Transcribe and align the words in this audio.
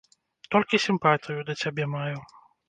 Толькі 0.55 0.79
сімпатыю 0.85 1.45
да 1.51 1.57
цябе 1.65 1.89
маю. 1.93 2.17